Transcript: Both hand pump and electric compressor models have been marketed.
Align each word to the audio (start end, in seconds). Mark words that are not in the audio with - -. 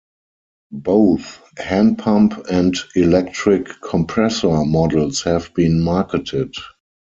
Both 0.73 1.43
hand 1.59 1.99
pump 1.99 2.33
and 2.49 2.75
electric 2.95 3.67
compressor 3.83 4.65
models 4.65 5.21
have 5.25 5.53
been 5.53 5.79
marketed. 5.79 6.55